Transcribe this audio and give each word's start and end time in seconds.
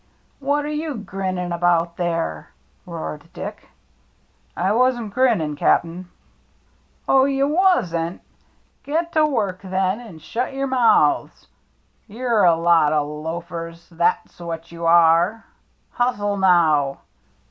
"What 0.39 0.65
are 0.65 0.69
you 0.73 0.95
grinning 0.95 1.51
about 1.51 1.95
there?" 1.97 2.49
roared 2.87 3.29
Dick." 3.33 3.69
I 4.67 4.71
wasn't 4.71 5.13
grinnin', 5.13 5.55
Cap*n."" 5.55 6.09
Oh, 7.07 7.25
you 7.25 7.47
wasn't. 7.47 8.21
Get 8.81 9.11
to 9.11 9.27
work, 9.27 9.61
then, 9.61 9.99
and 9.99 10.19
shut 10.19 10.55
your 10.55 10.65
mouths. 10.65 11.47
You're 12.07 12.45
a 12.45 12.55
lot 12.55 12.91
o' 12.93 13.21
loafers, 13.21 13.89
that's 13.89 14.39
what 14.39 14.71
you 14.71 14.87
are. 14.87 15.45
Hustle, 15.91 16.35
now 16.35 17.01